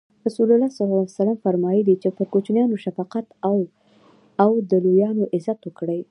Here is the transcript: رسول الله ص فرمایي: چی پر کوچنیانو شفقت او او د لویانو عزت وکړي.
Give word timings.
رسول 0.25 0.49
الله 0.53 0.69
ص 1.17 1.19
فرمایي: 1.43 1.95
چی 2.01 2.09
پر 2.17 2.25
کوچنیانو 2.33 2.77
شفقت 2.85 3.25
او 3.49 3.57
او 4.43 4.51
د 4.69 4.71
لویانو 4.85 5.23
عزت 5.35 5.59
وکړي. 5.65 5.99